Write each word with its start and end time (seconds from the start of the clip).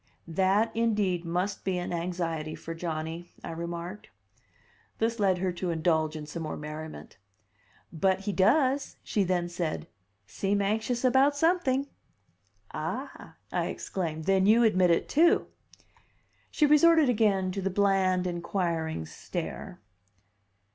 "That, 0.27 0.75
indeed, 0.75 1.25
must 1.25 1.63
be 1.63 1.77
an 1.77 1.93
anxiety 1.93 2.55
for 2.55 2.73
Johnny," 2.73 3.31
I 3.43 3.51
remarked. 3.51 4.09
This 4.97 5.19
led 5.19 5.37
her 5.37 5.51
to 5.51 5.69
indulge 5.69 6.15
in 6.15 6.25
some 6.25 6.41
more 6.41 6.57
merriment. 6.57 7.19
"But 7.93 8.21
he 8.21 8.31
does," 8.33 8.95
she 9.03 9.23
then 9.23 9.47
said, 9.47 9.85
"seem 10.25 10.59
anxious 10.59 11.05
about 11.05 11.35
something." 11.35 11.85
"Ah," 12.73 13.35
I 13.51 13.67
exclaimed. 13.67 14.23
"Then 14.23 14.47
you 14.47 14.63
admit 14.63 14.89
it, 14.89 15.07
too!" 15.07 15.45
She 16.49 16.65
resorted 16.65 17.07
again 17.07 17.51
to 17.51 17.61
the 17.61 17.69
bland, 17.69 18.25
inquiring 18.25 19.05
stare. 19.05 19.81